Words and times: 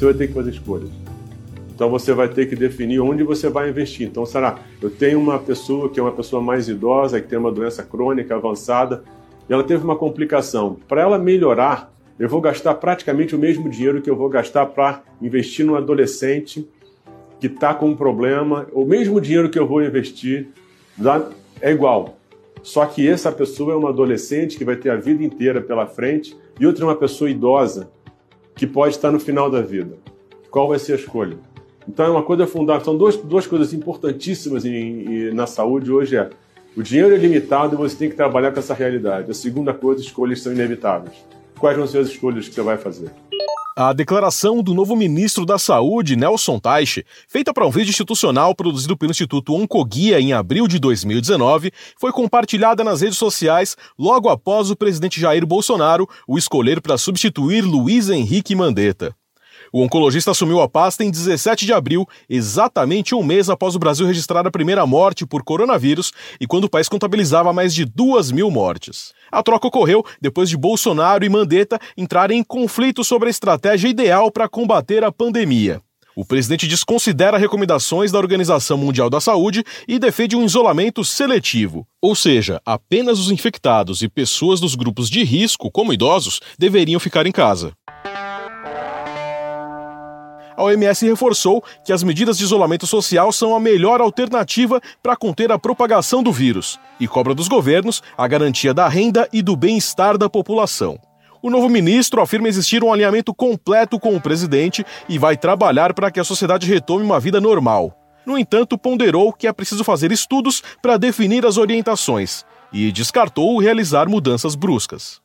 você 0.00 0.06
vai 0.06 0.14
ter 0.14 0.28
que 0.28 0.32
fazer 0.32 0.50
escolhas. 0.50 0.88
Então 1.74 1.90
você 1.90 2.14
vai 2.14 2.28
ter 2.28 2.46
que 2.46 2.56
definir 2.56 3.00
onde 3.00 3.22
você 3.22 3.50
vai 3.50 3.68
investir. 3.68 4.06
Então, 4.06 4.24
será, 4.24 4.58
eu 4.80 4.88
tenho 4.88 5.18
uma 5.18 5.38
pessoa 5.38 5.90
que 5.90 6.00
é 6.00 6.02
uma 6.02 6.12
pessoa 6.12 6.40
mais 6.40 6.68
idosa, 6.68 7.20
que 7.20 7.28
tem 7.28 7.38
uma 7.38 7.52
doença 7.52 7.82
crônica 7.82 8.34
avançada, 8.34 9.04
e 9.48 9.52
ela 9.52 9.62
teve 9.62 9.84
uma 9.84 9.96
complicação. 9.96 10.76
Para 10.88 11.02
ela 11.02 11.18
melhorar, 11.18 11.92
eu 12.18 12.28
vou 12.28 12.40
gastar 12.40 12.74
praticamente 12.74 13.34
o 13.34 13.38
mesmo 13.38 13.68
dinheiro 13.68 14.00
que 14.00 14.10
eu 14.10 14.16
vou 14.16 14.28
gastar 14.28 14.66
para 14.66 15.02
investir 15.20 15.66
num 15.66 15.74
adolescente 15.74 16.66
que 17.38 17.46
está 17.46 17.74
com 17.74 17.88
um 17.88 17.96
problema. 17.96 18.66
O 18.72 18.86
mesmo 18.86 19.20
dinheiro 19.20 19.50
que 19.50 19.58
eu 19.58 19.66
vou 19.66 19.82
investir 19.82 20.48
é 21.60 21.70
igual. 21.70 22.16
Só 22.62 22.84
que 22.86 23.06
essa 23.06 23.32
pessoa 23.32 23.72
é 23.72 23.76
uma 23.76 23.88
adolescente 23.88 24.56
que 24.56 24.64
vai 24.64 24.76
ter 24.76 24.90
a 24.90 24.96
vida 24.96 25.22
inteira 25.22 25.60
pela 25.60 25.86
frente 25.86 26.36
e 26.58 26.66
outra 26.66 26.84
é 26.84 26.86
uma 26.86 26.96
pessoa 26.96 27.30
idosa 27.30 27.90
que 28.60 28.66
pode 28.66 28.94
estar 28.94 29.10
no 29.10 29.18
final 29.18 29.50
da 29.50 29.62
vida. 29.62 29.96
Qual 30.50 30.68
vai 30.68 30.78
ser 30.78 30.92
a 30.92 30.96
escolha? 30.96 31.38
Então 31.88 32.04
é 32.04 32.10
uma 32.10 32.22
coisa 32.22 32.46
fundamental. 32.46 32.84
São 32.84 32.98
duas, 32.98 33.16
duas 33.16 33.46
coisas 33.46 33.72
importantíssimas 33.72 34.66
em, 34.66 34.70
em, 34.70 35.32
na 35.32 35.46
saúde 35.46 35.90
hoje 35.90 36.14
é 36.14 36.28
o 36.76 36.82
dinheiro 36.82 37.14
é 37.14 37.16
limitado 37.16 37.74
e 37.74 37.78
você 37.78 37.96
tem 37.96 38.10
que 38.10 38.16
trabalhar 38.16 38.52
com 38.52 38.58
essa 38.58 38.74
realidade. 38.74 39.30
A 39.30 39.34
segunda 39.34 39.72
coisa, 39.72 40.02
escolhas 40.02 40.42
são 40.42 40.52
inevitáveis. 40.52 41.24
Quais 41.58 41.74
vão 41.74 41.86
ser 41.86 42.00
as 42.00 42.08
escolhas 42.08 42.48
que 42.48 42.54
você 42.54 42.60
vai 42.60 42.76
fazer? 42.76 43.10
A 43.82 43.94
declaração 43.94 44.62
do 44.62 44.74
novo 44.74 44.94
ministro 44.94 45.46
da 45.46 45.58
Saúde, 45.58 46.14
Nelson 46.14 46.58
Teich, 46.58 47.02
feita 47.26 47.50
para 47.50 47.66
um 47.66 47.70
vídeo 47.70 47.88
institucional 47.88 48.54
produzido 48.54 48.94
pelo 48.94 49.10
Instituto 49.10 49.54
Oncoguia 49.54 50.20
em 50.20 50.34
abril 50.34 50.68
de 50.68 50.78
2019, 50.78 51.72
foi 51.98 52.12
compartilhada 52.12 52.84
nas 52.84 53.00
redes 53.00 53.16
sociais 53.16 53.78
logo 53.98 54.28
após 54.28 54.70
o 54.70 54.76
presidente 54.76 55.18
Jair 55.18 55.46
Bolsonaro 55.46 56.06
o 56.28 56.36
escolher 56.36 56.82
para 56.82 56.98
substituir 56.98 57.62
Luiz 57.62 58.10
Henrique 58.10 58.54
Mandetta. 58.54 59.16
O 59.72 59.82
oncologista 59.82 60.32
assumiu 60.32 60.60
a 60.60 60.68
pasta 60.68 61.04
em 61.04 61.10
17 61.10 61.64
de 61.64 61.72
abril, 61.72 62.04
exatamente 62.28 63.14
um 63.14 63.22
mês 63.22 63.48
após 63.48 63.76
o 63.76 63.78
Brasil 63.78 64.04
registrar 64.04 64.44
a 64.44 64.50
primeira 64.50 64.84
morte 64.84 65.24
por 65.24 65.44
coronavírus 65.44 66.12
e 66.40 66.46
quando 66.46 66.64
o 66.64 66.68
país 66.68 66.88
contabilizava 66.88 67.52
mais 67.52 67.72
de 67.72 67.84
duas 67.84 68.32
mil 68.32 68.50
mortes. 68.50 69.12
A 69.30 69.44
troca 69.44 69.68
ocorreu 69.68 70.04
depois 70.20 70.48
de 70.48 70.56
Bolsonaro 70.56 71.24
e 71.24 71.28
Mandetta 71.28 71.78
entrarem 71.96 72.40
em 72.40 72.44
conflito 72.44 73.04
sobre 73.04 73.28
a 73.28 73.30
estratégia 73.30 73.88
ideal 73.88 74.30
para 74.32 74.48
combater 74.48 75.04
a 75.04 75.12
pandemia. 75.12 75.80
O 76.16 76.24
presidente 76.24 76.66
desconsidera 76.66 77.38
recomendações 77.38 78.10
da 78.10 78.18
Organização 78.18 78.76
Mundial 78.76 79.08
da 79.08 79.20
Saúde 79.20 79.64
e 79.86 80.00
defende 80.00 80.34
um 80.34 80.44
isolamento 80.44 81.04
seletivo, 81.04 81.86
ou 82.02 82.16
seja, 82.16 82.60
apenas 82.66 83.20
os 83.20 83.30
infectados 83.30 84.02
e 84.02 84.08
pessoas 84.08 84.58
dos 84.58 84.74
grupos 84.74 85.08
de 85.08 85.22
risco, 85.22 85.70
como 85.70 85.92
idosos, 85.92 86.40
deveriam 86.58 86.98
ficar 86.98 87.24
em 87.26 87.32
casa 87.32 87.72
a 90.60 90.62
OMS 90.62 91.06
reforçou 91.06 91.64
que 91.82 91.92
as 91.92 92.02
medidas 92.02 92.36
de 92.36 92.44
isolamento 92.44 92.86
social 92.86 93.32
são 93.32 93.56
a 93.56 93.60
melhor 93.60 94.02
alternativa 94.02 94.78
para 95.02 95.16
conter 95.16 95.50
a 95.50 95.58
propagação 95.58 96.22
do 96.22 96.30
vírus 96.30 96.78
e 97.00 97.08
cobra 97.08 97.34
dos 97.34 97.48
governos 97.48 98.02
a 98.16 98.28
garantia 98.28 98.74
da 98.74 98.86
renda 98.86 99.26
e 99.32 99.40
do 99.40 99.56
bem-estar 99.56 100.18
da 100.18 100.28
população. 100.28 100.98
O 101.42 101.48
novo 101.48 101.70
ministro 101.70 102.20
afirma 102.20 102.46
existir 102.46 102.84
um 102.84 102.92
alinhamento 102.92 103.32
completo 103.32 103.98
com 103.98 104.14
o 104.14 104.20
presidente 104.20 104.84
e 105.08 105.18
vai 105.18 105.34
trabalhar 105.34 105.94
para 105.94 106.10
que 106.10 106.20
a 106.20 106.24
sociedade 106.24 106.66
retome 106.66 107.02
uma 107.02 107.18
vida 107.18 107.40
normal. 107.40 107.96
No 108.26 108.36
entanto, 108.36 108.76
ponderou 108.76 109.32
que 109.32 109.46
é 109.46 109.52
preciso 109.54 109.82
fazer 109.82 110.12
estudos 110.12 110.62
para 110.82 110.98
definir 110.98 111.46
as 111.46 111.56
orientações 111.56 112.44
e 112.70 112.92
descartou 112.92 113.58
realizar 113.58 114.10
mudanças 114.10 114.54
bruscas. 114.54 115.22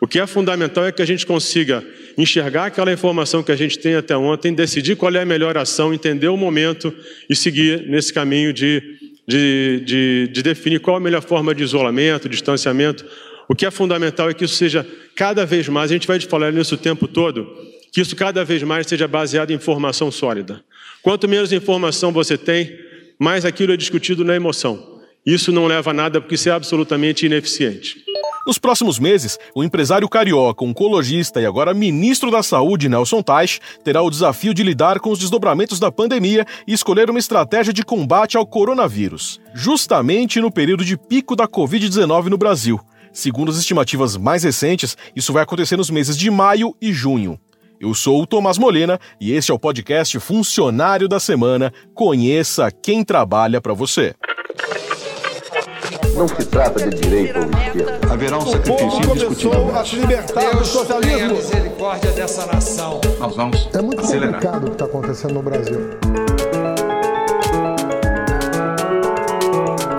O 0.00 0.06
que 0.06 0.18
é 0.18 0.26
fundamental 0.26 0.84
é 0.84 0.92
que 0.92 1.02
a 1.02 1.06
gente 1.06 1.24
consiga 1.24 1.84
enxergar 2.18 2.66
aquela 2.66 2.92
informação 2.92 3.42
que 3.42 3.52
a 3.52 3.56
gente 3.56 3.78
tem 3.78 3.94
até 3.94 4.16
ontem, 4.16 4.52
decidir 4.52 4.96
qual 4.96 5.14
é 5.14 5.22
a 5.22 5.26
melhor 5.26 5.56
ação, 5.56 5.92
entender 5.92 6.28
o 6.28 6.36
momento 6.36 6.92
e 7.28 7.34
seguir 7.34 7.86
nesse 7.88 8.12
caminho 8.12 8.52
de, 8.52 8.82
de, 9.26 9.82
de, 9.84 10.28
de 10.32 10.42
definir 10.42 10.80
qual 10.80 10.96
a 10.96 11.00
melhor 11.00 11.22
forma 11.22 11.54
de 11.54 11.62
isolamento, 11.62 12.28
distanciamento. 12.28 13.04
O 13.48 13.54
que 13.54 13.64
é 13.64 13.70
fundamental 13.70 14.28
é 14.28 14.34
que 14.34 14.44
isso 14.44 14.54
seja 14.54 14.86
cada 15.14 15.46
vez 15.46 15.68
mais, 15.68 15.90
a 15.90 15.94
gente 15.94 16.06
vai 16.06 16.20
falar 16.20 16.52
nisso 16.52 16.74
o 16.74 16.78
tempo 16.78 17.06
todo, 17.08 17.46
que 17.92 18.00
isso 18.00 18.14
cada 18.14 18.44
vez 18.44 18.62
mais 18.62 18.86
seja 18.86 19.08
baseado 19.08 19.50
em 19.50 19.54
informação 19.54 20.10
sólida. 20.10 20.62
Quanto 21.02 21.28
menos 21.28 21.52
informação 21.52 22.12
você 22.12 22.36
tem, 22.36 22.76
mais 23.18 23.44
aquilo 23.44 23.72
é 23.72 23.76
discutido 23.76 24.24
na 24.24 24.34
emoção. 24.34 25.00
Isso 25.24 25.50
não 25.50 25.66
leva 25.66 25.90
a 25.90 25.94
nada 25.94 26.20
porque 26.20 26.34
isso 26.34 26.48
é 26.48 26.52
absolutamente 26.52 27.26
ineficiente. 27.26 28.04
Nos 28.46 28.58
próximos 28.58 29.00
meses, 29.00 29.36
o 29.56 29.64
empresário 29.64 30.08
carioca, 30.08 30.64
oncologista 30.64 31.40
e 31.40 31.46
agora 31.46 31.74
ministro 31.74 32.30
da 32.30 32.44
Saúde, 32.44 32.88
Nelson 32.88 33.20
Teich, 33.20 33.58
terá 33.82 34.00
o 34.02 34.08
desafio 34.08 34.54
de 34.54 34.62
lidar 34.62 35.00
com 35.00 35.10
os 35.10 35.18
desdobramentos 35.18 35.80
da 35.80 35.90
pandemia 35.90 36.46
e 36.64 36.72
escolher 36.72 37.10
uma 37.10 37.18
estratégia 37.18 37.72
de 37.72 37.84
combate 37.84 38.36
ao 38.36 38.46
coronavírus, 38.46 39.40
justamente 39.52 40.40
no 40.40 40.48
período 40.48 40.84
de 40.84 40.96
pico 40.96 41.34
da 41.34 41.48
Covid-19 41.48 42.26
no 42.26 42.38
Brasil. 42.38 42.78
Segundo 43.12 43.50
as 43.50 43.58
estimativas 43.58 44.16
mais 44.16 44.44
recentes, 44.44 44.96
isso 45.16 45.32
vai 45.32 45.42
acontecer 45.42 45.76
nos 45.76 45.90
meses 45.90 46.16
de 46.16 46.30
maio 46.30 46.72
e 46.80 46.92
junho. 46.92 47.40
Eu 47.80 47.94
sou 47.94 48.22
o 48.22 48.26
Tomás 48.28 48.58
Molena 48.58 49.00
e 49.20 49.32
este 49.32 49.50
é 49.50 49.54
o 49.54 49.58
podcast 49.58 50.20
Funcionário 50.20 51.08
da 51.08 51.18
Semana. 51.18 51.72
Conheça 51.92 52.70
quem 52.70 53.02
trabalha 53.02 53.60
para 53.60 53.74
você. 53.74 54.14
Não 56.16 56.26
se 56.28 56.44
trata 56.46 56.88
de 56.88 56.96
direita 56.98 57.40
ou 57.40 57.44
esquerda. 57.46 58.12
Haverá 58.12 58.38
um 58.38 58.46
sacrifício 58.46 59.10
indiscutível. 59.10 59.76
a 59.76 59.84
se 59.84 59.96
libertar 59.96 60.40
Deus 60.40 60.58
do 60.58 60.64
socialismo. 60.64 61.34
Misericórdia 61.34 62.10
dessa 62.12 62.46
nação. 62.46 63.00
Nós 63.18 63.36
vamos 63.36 63.68
É 63.74 63.82
muito 63.82 64.00
acelerar. 64.00 64.32
complicado 64.34 64.62
o 64.62 64.66
que 64.66 64.72
está 64.72 64.84
acontecendo 64.86 65.34
no 65.34 65.42
Brasil. 65.42 65.78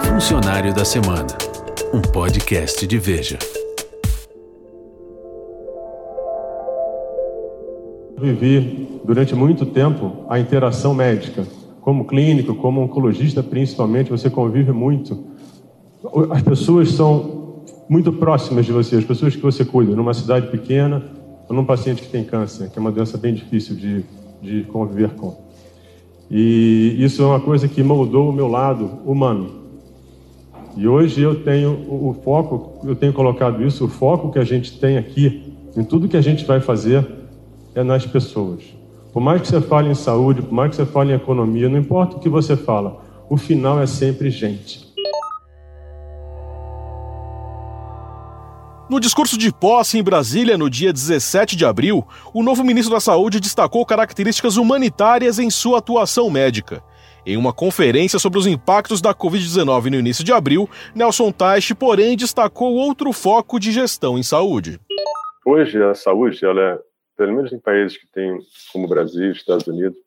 Funcionário 0.10 0.74
da 0.74 0.84
Semana. 0.84 1.28
Um 1.94 2.02
podcast 2.02 2.86
de 2.88 2.98
Veja. 2.98 3.38
Vivi 8.20 9.00
durante 9.04 9.36
muito 9.36 9.66
tempo 9.68 10.26
a 10.28 10.40
interação 10.40 10.94
médica. 10.94 11.46
Como 11.82 12.06
clínico, 12.06 12.56
como 12.56 12.82
oncologista, 12.82 13.42
principalmente, 13.44 14.10
você 14.10 14.30
convive 14.30 14.72
muito 14.72 15.24
as 16.32 16.42
pessoas 16.42 16.92
são 16.92 17.64
muito 17.90 18.12
próximas 18.12 18.66
de 18.66 18.72
você, 18.72 18.98
as 18.98 19.06
pessoas 19.06 19.36
que 19.36 19.42
você 19.42 19.64
cuida, 19.64 19.96
numa 19.96 20.14
cidade 20.14 20.48
pequena 20.48 21.04
ou 21.48 21.56
num 21.56 21.66
paciente 21.66 22.02
que 22.02 22.10
tem 22.10 22.24
câncer, 22.24 22.70
que 22.70 22.78
é 22.78 22.82
uma 22.82 22.92
doença 22.92 23.18
bem 23.18 23.34
difícil 23.34 23.76
de, 23.76 24.04
de 24.42 24.64
conviver 24.64 25.12
com. 25.12 25.36
E 26.30 26.96
isso 27.00 27.22
é 27.22 27.26
uma 27.26 27.40
coisa 27.40 27.68
que 27.68 27.82
moldou 27.82 28.30
o 28.30 28.34
meu 28.34 28.48
lado 28.48 29.00
humano. 29.06 29.68
E 30.76 30.88
hoje 30.88 31.22
eu 31.22 31.44
tenho 31.44 31.72
o, 31.90 32.16
foco, 32.24 32.86
eu 32.86 32.96
tenho 32.96 33.14
colocado 33.14 33.66
isso, 33.66 33.86
o 33.86 33.88
foco 33.88 34.32
que 34.32 34.38
a 34.38 34.44
gente 34.44 34.78
tem 34.78 34.98
aqui, 34.98 35.54
em 35.76 35.84
tudo 35.84 36.08
que 36.08 36.18
a 36.18 36.22
gente 36.22 36.46
vai 36.46 36.60
fazer, 36.60 37.08
é 37.74 37.84
nas 37.84 38.06
pessoas. 38.06 38.64
Por 39.14 39.22
mais 39.22 39.42
que 39.42 39.48
você 39.48 39.62
fale 39.62 39.90
em 39.90 39.96
saúde, 39.96 40.42
por 40.42 40.54
mais 40.54 40.70
que 40.70 40.76
você 40.76 40.86
fale 40.86 41.14
em 41.14 41.16
economia, 41.16 41.70
não 41.70 41.80
importa 41.80 42.18
o 42.18 42.20
que 42.20 42.30
você 42.30 42.56
fala, 42.56 43.02
o 43.30 43.38
final 43.38 43.80
é 43.80 43.88
sempre 43.88 44.30
gente. 44.30 44.87
No 48.90 49.02
discurso 49.02 49.38
de 49.38 49.52
posse 49.52 49.98
em 49.98 50.04
Brasília, 50.04 50.58
no 50.58 50.70
dia 50.70 50.94
17 50.94 51.58
de 51.58 51.66
abril, 51.66 52.08
o 52.34 52.42
novo 52.42 52.64
ministro 52.64 52.94
da 52.94 53.02
Saúde 53.02 53.42
destacou 53.42 53.86
características 53.86 54.56
humanitárias 54.56 55.40
em 55.40 55.50
sua 55.50 55.80
atuação 55.80 56.30
médica. 56.30 56.82
Em 57.26 57.36
uma 57.36 57.52
conferência 57.52 58.18
sobre 58.18 58.40
os 58.40 58.48
impactos 58.48 59.02
da 59.02 59.14
Covid-19 59.14 59.90
no 59.90 60.00
início 60.00 60.24
de 60.24 60.32
abril, 60.32 60.70
Nelson 60.96 61.34
Teich, 61.34 61.76
porém, 61.76 62.16
destacou 62.16 62.76
outro 62.76 63.12
foco 63.12 63.60
de 63.60 63.74
gestão 63.74 64.18
em 64.18 64.24
saúde. 64.24 64.80
Hoje, 65.46 65.84
a 65.84 65.94
saúde, 65.94 66.46
ela 66.46 66.62
é, 66.62 66.80
pelo 67.18 67.36
menos 67.36 67.52
em 67.52 67.60
países 67.60 67.98
que 67.98 68.08
têm, 68.08 68.38
como 68.72 68.86
o 68.86 68.90
Brasil, 68.90 69.32
Estados 69.34 69.68
Unidos, 69.68 69.98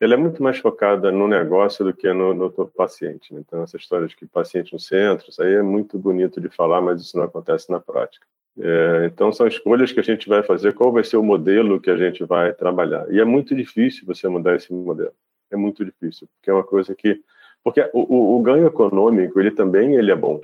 ela 0.00 0.14
é 0.14 0.16
muito 0.16 0.42
mais 0.42 0.58
focada 0.58 1.10
no 1.10 1.26
negócio 1.26 1.84
do 1.84 1.92
que 1.92 2.12
no, 2.12 2.32
no 2.32 2.50
paciente. 2.50 3.34
Né? 3.34 3.42
Então, 3.46 3.62
essa 3.62 3.76
história 3.76 4.06
de 4.06 4.14
que 4.14 4.26
paciente 4.26 4.72
no 4.72 4.78
centro, 4.78 5.28
isso 5.28 5.42
aí 5.42 5.54
é 5.54 5.62
muito 5.62 5.98
bonito 5.98 6.40
de 6.40 6.48
falar, 6.48 6.80
mas 6.80 7.00
isso 7.00 7.16
não 7.16 7.24
acontece 7.24 7.70
na 7.70 7.80
prática. 7.80 8.24
É, 8.60 9.06
então, 9.06 9.32
são 9.32 9.46
escolhas 9.46 9.92
que 9.92 10.00
a 10.00 10.04
gente 10.04 10.28
vai 10.28 10.42
fazer, 10.42 10.72
qual 10.74 10.92
vai 10.92 11.04
ser 11.04 11.16
o 11.16 11.22
modelo 11.22 11.80
que 11.80 11.90
a 11.90 11.96
gente 11.96 12.24
vai 12.24 12.52
trabalhar. 12.52 13.06
E 13.10 13.20
é 13.20 13.24
muito 13.24 13.54
difícil 13.54 14.06
você 14.06 14.28
mudar 14.28 14.54
esse 14.56 14.72
modelo. 14.72 15.12
É 15.50 15.56
muito 15.56 15.84
difícil, 15.84 16.28
porque 16.36 16.50
é 16.50 16.52
uma 16.54 16.64
coisa 16.64 16.94
que... 16.94 17.20
Porque 17.64 17.80
o, 17.92 18.14
o, 18.14 18.38
o 18.38 18.42
ganho 18.42 18.66
econômico, 18.66 19.40
ele 19.40 19.50
também 19.50 19.96
ele 19.96 20.12
é 20.12 20.16
bom. 20.16 20.40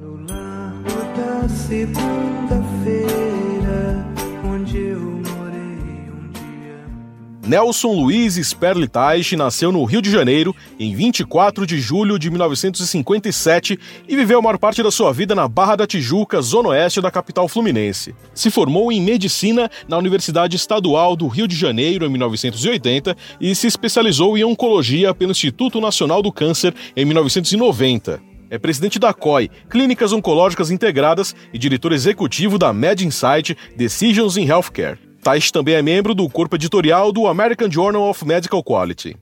No 0.00 0.26
largo 0.26 0.88
da 1.16 1.48
segunda-feira, 1.48 3.03
Nelson 7.46 7.92
Luiz 7.92 8.36
Sperli 8.36 8.88
Taish 8.88 9.32
nasceu 9.32 9.70
no 9.70 9.84
Rio 9.84 10.00
de 10.00 10.10
Janeiro 10.10 10.56
em 10.80 10.94
24 10.94 11.66
de 11.66 11.78
julho 11.78 12.18
de 12.18 12.30
1957 12.30 13.78
e 14.08 14.16
viveu 14.16 14.38
a 14.38 14.42
maior 14.42 14.56
parte 14.56 14.82
da 14.82 14.90
sua 14.90 15.12
vida 15.12 15.34
na 15.34 15.46
Barra 15.46 15.76
da 15.76 15.86
Tijuca, 15.86 16.40
zona 16.40 16.70
oeste 16.70 17.02
da 17.02 17.10
capital 17.10 17.46
fluminense. 17.46 18.14
Se 18.34 18.50
formou 18.50 18.90
em 18.90 19.02
medicina 19.02 19.70
na 19.86 19.98
Universidade 19.98 20.56
Estadual 20.56 21.14
do 21.14 21.28
Rio 21.28 21.46
de 21.46 21.54
Janeiro 21.54 22.06
em 22.06 22.08
1980 22.08 23.14
e 23.38 23.54
se 23.54 23.66
especializou 23.66 24.38
em 24.38 24.44
oncologia 24.44 25.14
pelo 25.14 25.32
Instituto 25.32 25.82
Nacional 25.82 26.22
do 26.22 26.32
Câncer 26.32 26.74
em 26.96 27.04
1990. 27.04 28.22
É 28.48 28.58
presidente 28.58 28.98
da 28.98 29.12
COI, 29.12 29.50
Clínicas 29.68 30.12
Oncológicas 30.12 30.70
Integradas, 30.70 31.34
e 31.52 31.58
diretor 31.58 31.92
executivo 31.92 32.56
da 32.58 32.72
MedInsight 32.72 33.56
Decisions 33.76 34.36
in 34.36 34.46
Healthcare. 34.46 35.03
Taish 35.24 35.50
também 35.50 35.74
é 35.74 35.80
membro 35.80 36.14
do 36.14 36.28
corpo 36.28 36.54
editorial 36.54 37.10
do 37.10 37.26
American 37.26 37.70
Journal 37.70 38.10
of 38.10 38.26
Medical 38.26 38.62
Quality. 38.62 39.16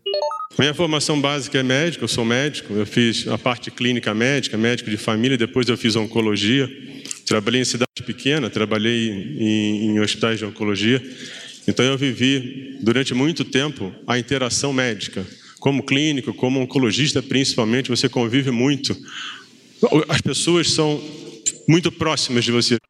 Minha 0.58 0.75
formação 0.75 1.20
básica 1.20 1.60
é 1.60 1.62
médica, 1.62 2.02
eu 2.02 2.08
sou 2.08 2.25
médico, 2.25 2.75
eu 2.75 2.84
fiz 2.84 3.28
a 3.28 3.38
parte 3.38 3.70
clínica 3.70 4.12
médica, 4.12 4.58
médico 4.58 4.90
de 4.90 4.96
família, 4.96 5.38
depois 5.38 5.69
eu 5.69 5.76
fiz 5.76 5.94
oncologia. 5.94 6.69
Trabalhei 7.25 7.60
em 7.60 7.64
cidade 7.64 8.02
pequena, 8.04 8.50
trabalhei 8.50 9.10
em, 9.38 9.87
em 9.87 10.00
hospitais 10.00 10.40
de 10.40 10.44
oncologia. 10.44 11.00
Então 11.69 11.84
eu 11.84 11.96
vivi 11.96 12.78
durante 12.82 13.14
muito 13.14 13.44
tempo 13.44 13.94
a 14.05 14.19
interação 14.19 14.72
médica. 14.72 15.25
Como 15.60 15.84
clínico, 15.84 16.34
como 16.34 16.58
oncologista 16.58 17.22
principalmente, 17.22 17.88
você 17.88 18.08
convive 18.08 18.50
muito. 18.50 18.96
As 20.08 20.20
pessoas 20.20 20.69
são 20.72 21.00
muito 21.69 21.93
próximas 21.93 22.44
de 22.44 22.50
você. 22.50 22.81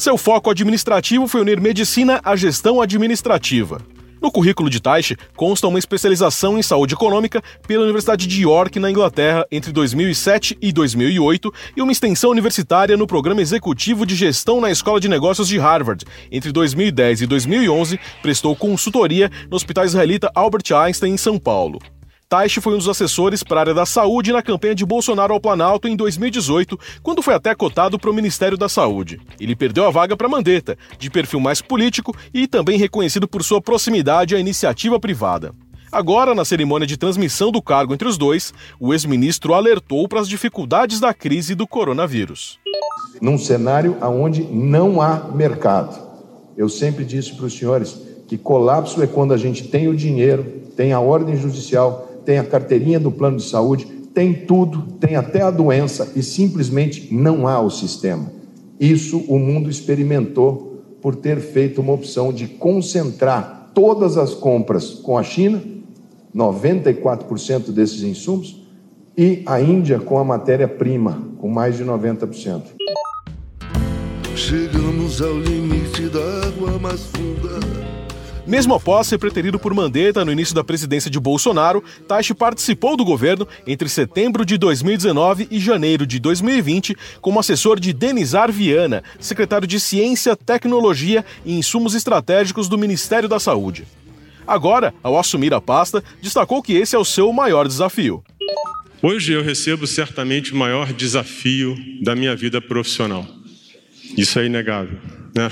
Seu 0.00 0.16
foco 0.16 0.48
administrativo 0.48 1.28
foi 1.28 1.42
unir 1.42 1.60
medicina 1.60 2.22
à 2.24 2.34
gestão 2.34 2.80
administrativa. 2.80 3.82
No 4.18 4.32
currículo 4.32 4.70
de 4.70 4.80
Taish 4.80 5.14
consta 5.36 5.68
uma 5.68 5.78
especialização 5.78 6.58
em 6.58 6.62
saúde 6.62 6.94
econômica 6.94 7.42
pela 7.68 7.82
Universidade 7.84 8.26
de 8.26 8.42
York, 8.42 8.80
na 8.80 8.90
Inglaterra, 8.90 9.44
entre 9.52 9.70
2007 9.72 10.56
e 10.58 10.72
2008, 10.72 11.52
e 11.76 11.82
uma 11.82 11.92
extensão 11.92 12.30
universitária 12.30 12.96
no 12.96 13.06
Programa 13.06 13.42
Executivo 13.42 14.06
de 14.06 14.14
Gestão 14.14 14.58
na 14.58 14.70
Escola 14.70 14.98
de 14.98 15.06
Negócios 15.06 15.46
de 15.46 15.58
Harvard. 15.58 16.06
Entre 16.32 16.50
2010 16.50 17.20
e 17.20 17.26
2011, 17.26 18.00
prestou 18.22 18.56
consultoria 18.56 19.30
no 19.50 19.56
Hospital 19.56 19.84
Israelita 19.84 20.32
Albert 20.34 20.74
Einstein, 20.74 21.12
em 21.12 21.18
São 21.18 21.38
Paulo. 21.38 21.78
Taish 22.30 22.60
foi 22.60 22.74
um 22.74 22.78
dos 22.78 22.88
assessores 22.88 23.42
para 23.42 23.58
a 23.58 23.60
área 23.62 23.74
da 23.74 23.84
saúde 23.84 24.32
na 24.32 24.40
campanha 24.40 24.72
de 24.72 24.86
Bolsonaro 24.86 25.34
ao 25.34 25.40
Planalto 25.40 25.88
em 25.88 25.96
2018, 25.96 26.78
quando 27.02 27.22
foi 27.22 27.34
até 27.34 27.56
cotado 27.56 27.98
para 27.98 28.08
o 28.08 28.14
Ministério 28.14 28.56
da 28.56 28.68
Saúde. 28.68 29.20
Ele 29.40 29.56
perdeu 29.56 29.84
a 29.84 29.90
vaga 29.90 30.16
para 30.16 30.28
Mandetta, 30.28 30.78
de 30.96 31.10
perfil 31.10 31.40
mais 31.40 31.60
político 31.60 32.16
e 32.32 32.46
também 32.46 32.78
reconhecido 32.78 33.26
por 33.26 33.42
sua 33.42 33.60
proximidade 33.60 34.36
à 34.36 34.38
iniciativa 34.38 35.00
privada. 35.00 35.52
Agora, 35.90 36.32
na 36.32 36.44
cerimônia 36.44 36.86
de 36.86 36.96
transmissão 36.96 37.50
do 37.50 37.60
cargo 37.60 37.92
entre 37.92 38.06
os 38.06 38.16
dois, 38.16 38.54
o 38.78 38.94
ex-ministro 38.94 39.52
alertou 39.52 40.06
para 40.06 40.20
as 40.20 40.28
dificuldades 40.28 41.00
da 41.00 41.12
crise 41.12 41.56
do 41.56 41.66
coronavírus. 41.66 42.60
Num 43.20 43.38
cenário 43.38 43.96
onde 44.00 44.44
não 44.44 45.02
há 45.02 45.28
mercado. 45.34 45.98
Eu 46.56 46.68
sempre 46.68 47.04
disse 47.04 47.34
para 47.34 47.46
os 47.46 47.58
senhores 47.58 48.00
que 48.28 48.38
colapso 48.38 49.02
é 49.02 49.08
quando 49.08 49.34
a 49.34 49.36
gente 49.36 49.66
tem 49.66 49.88
o 49.88 49.96
dinheiro, 49.96 50.44
tem 50.76 50.92
a 50.92 51.00
ordem 51.00 51.36
judicial, 51.36 52.06
tem 52.30 52.38
a 52.38 52.44
carteirinha 52.44 53.00
do 53.00 53.10
plano 53.10 53.38
de 53.38 53.42
saúde, 53.42 53.86
tem 54.14 54.32
tudo, 54.32 54.82
tem 55.00 55.16
até 55.16 55.42
a 55.42 55.50
doença 55.50 56.12
e 56.14 56.22
simplesmente 56.22 57.12
não 57.12 57.48
há 57.48 57.60
o 57.60 57.68
sistema. 57.68 58.30
Isso 58.78 59.18
o 59.26 59.36
mundo 59.36 59.68
experimentou 59.68 60.80
por 61.02 61.16
ter 61.16 61.40
feito 61.40 61.80
uma 61.80 61.92
opção 61.92 62.32
de 62.32 62.46
concentrar 62.46 63.72
todas 63.74 64.16
as 64.16 64.32
compras 64.32 64.90
com 64.90 65.18
a 65.18 65.24
China, 65.24 65.60
94% 66.32 67.72
desses 67.72 68.04
insumos, 68.04 68.64
e 69.18 69.42
a 69.44 69.60
Índia 69.60 69.98
com 69.98 70.16
a 70.16 70.22
matéria-prima, 70.22 71.20
com 71.40 71.48
mais 71.48 71.76
de 71.76 71.84
90%. 71.84 72.62
Chegamos 74.36 75.20
ao 75.20 75.36
limite 75.36 76.08
da 76.08 76.46
água 76.46 76.78
mais 76.78 77.06
funda. 77.06 77.99
Mesmo 78.50 78.74
após 78.74 79.06
ser 79.06 79.16
preterido 79.16 79.60
por 79.60 79.72
Mandetta 79.72 80.24
no 80.24 80.32
início 80.32 80.56
da 80.56 80.64
presidência 80.64 81.08
de 81.08 81.20
Bolsonaro, 81.20 81.84
Taishi 82.08 82.34
participou 82.34 82.96
do 82.96 83.04
governo 83.04 83.46
entre 83.64 83.88
setembro 83.88 84.44
de 84.44 84.58
2019 84.58 85.46
e 85.52 85.60
janeiro 85.60 86.04
de 86.04 86.18
2020 86.18 86.96
como 87.20 87.38
assessor 87.38 87.78
de 87.78 87.92
Denizar 87.92 88.50
Viana, 88.50 89.04
secretário 89.20 89.68
de 89.68 89.78
Ciência, 89.78 90.34
Tecnologia 90.34 91.24
e 91.46 91.54
Insumos 91.56 91.94
Estratégicos 91.94 92.68
do 92.68 92.76
Ministério 92.76 93.28
da 93.28 93.38
Saúde. 93.38 93.86
Agora, 94.44 94.92
ao 95.00 95.16
assumir 95.16 95.54
a 95.54 95.60
pasta, 95.60 96.02
destacou 96.20 96.60
que 96.60 96.72
esse 96.72 96.96
é 96.96 96.98
o 96.98 97.04
seu 97.04 97.32
maior 97.32 97.68
desafio. 97.68 98.20
Hoje 99.00 99.32
eu 99.32 99.44
recebo 99.44 99.86
certamente 99.86 100.52
o 100.52 100.56
maior 100.56 100.92
desafio 100.92 101.76
da 102.02 102.16
minha 102.16 102.34
vida 102.34 102.60
profissional. 102.60 103.24
Isso 104.18 104.40
é 104.40 104.46
inegável. 104.46 104.98
Né? 105.36 105.48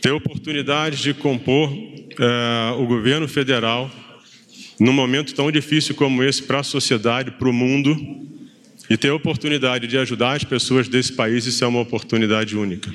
Ter 0.00 0.10
oportunidade 0.10 1.02
de 1.02 1.14
compor 1.14 1.72
é, 1.72 2.72
o 2.78 2.86
governo 2.86 3.28
federal 3.28 3.90
num 4.78 4.92
momento 4.92 5.34
tão 5.34 5.50
difícil 5.50 5.94
como 5.94 6.22
esse 6.22 6.42
para 6.42 6.60
a 6.60 6.62
sociedade, 6.62 7.32
para 7.32 7.48
o 7.48 7.52
mundo, 7.52 7.96
e 8.88 8.96
ter 8.96 9.08
a 9.08 9.14
oportunidade 9.14 9.86
de 9.86 9.98
ajudar 9.98 10.36
as 10.36 10.44
pessoas 10.44 10.88
desse 10.88 11.12
país, 11.12 11.46
isso 11.46 11.62
é 11.62 11.66
uma 11.66 11.80
oportunidade 11.80 12.56
única. 12.56 12.90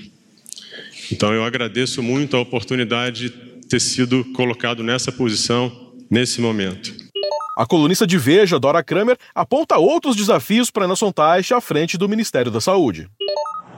Então 1.11 1.33
eu 1.33 1.43
agradeço 1.43 2.01
muito 2.01 2.35
a 2.35 2.39
oportunidade 2.39 3.29
de 3.29 3.67
ter 3.67 3.79
sido 3.79 4.23
colocado 4.33 4.81
nessa 4.81 5.11
posição, 5.11 5.93
nesse 6.09 6.41
momento. 6.41 6.93
A 7.57 7.65
colunista 7.67 8.07
de 8.07 8.17
Veja, 8.17 8.59
Dora 8.59 8.83
Kramer, 8.83 9.17
aponta 9.35 9.77
outros 9.77 10.15
desafios 10.15 10.71
para 10.71 10.87
Nelson 10.87 11.11
Teich 11.11 11.53
à 11.53 11.61
frente 11.61 11.97
do 11.97 12.09
Ministério 12.09 12.51
da 12.51 12.59
Saúde. 12.59 13.07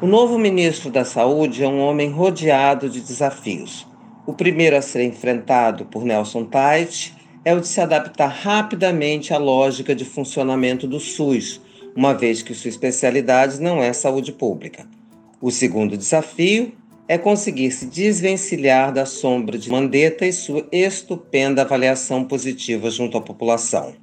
O 0.01 0.05
novo 0.05 0.37
ministro 0.37 0.91
da 0.91 1.05
Saúde 1.05 1.63
é 1.63 1.67
um 1.67 1.79
homem 1.79 2.09
rodeado 2.09 2.89
de 2.89 2.99
desafios. 2.99 3.87
O 4.27 4.33
primeiro 4.33 4.75
a 4.75 4.81
ser 4.81 5.05
enfrentado 5.05 5.85
por 5.85 6.03
Nelson 6.03 6.43
Tait 6.43 7.13
é 7.45 7.53
o 7.53 7.61
de 7.61 7.67
se 7.69 7.79
adaptar 7.79 8.27
rapidamente 8.27 9.33
à 9.33 9.37
lógica 9.37 9.95
de 9.95 10.03
funcionamento 10.03 10.85
do 10.85 10.99
SUS, 10.99 11.61
uma 11.95 12.13
vez 12.13 12.41
que 12.41 12.53
sua 12.53 12.67
especialidade 12.67 13.61
não 13.61 13.81
é 13.81 13.93
saúde 13.93 14.33
pública. 14.33 14.85
O 15.41 15.49
segundo 15.49 15.95
desafio 15.95 16.73
é 17.07 17.17
conseguir 17.17 17.71
se 17.71 17.85
desvencilhar 17.85 18.91
da 18.91 19.05
sombra 19.05 19.57
de 19.57 19.71
Mandetta 19.71 20.25
e 20.25 20.33
sua 20.33 20.67
estupenda 20.73 21.61
avaliação 21.61 22.25
positiva 22.25 22.89
junto 22.89 23.17
à 23.17 23.21
população. 23.21 23.93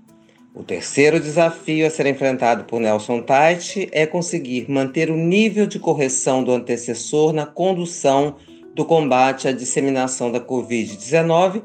O 0.54 0.62
terceiro 0.62 1.19
desafio 1.19 1.87
a 1.87 1.90
ser 1.90 2.04
enfrentado 2.04 2.64
por 2.64 2.78
Nelson 2.78 3.22
Tait 3.22 3.88
é 3.90 4.04
conseguir 4.04 4.70
manter 4.70 5.10
o 5.10 5.16
nível 5.16 5.66
de 5.66 5.78
correção 5.78 6.44
do 6.44 6.52
antecessor 6.52 7.32
na 7.32 7.47
condução 7.47 8.37
do 8.75 8.85
combate 8.85 9.49
à 9.49 9.52
disseminação 9.52 10.30
da 10.30 10.38
Covid-19 10.38 11.62